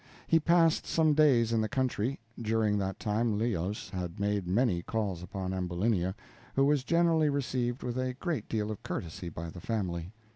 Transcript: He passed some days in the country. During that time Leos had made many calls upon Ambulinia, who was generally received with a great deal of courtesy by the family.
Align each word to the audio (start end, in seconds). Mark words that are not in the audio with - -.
He 0.25 0.39
passed 0.39 0.87
some 0.87 1.13
days 1.13 1.53
in 1.53 1.61
the 1.61 1.69
country. 1.69 2.17
During 2.41 2.79
that 2.79 2.97
time 2.99 3.37
Leos 3.37 3.91
had 3.91 4.19
made 4.19 4.47
many 4.47 4.81
calls 4.81 5.21
upon 5.21 5.53
Ambulinia, 5.53 6.15
who 6.55 6.65
was 6.65 6.83
generally 6.83 7.29
received 7.29 7.83
with 7.83 7.99
a 7.99 8.15
great 8.15 8.49
deal 8.49 8.71
of 8.71 8.81
courtesy 8.81 9.29
by 9.29 9.51
the 9.51 9.61
family. 9.61 10.11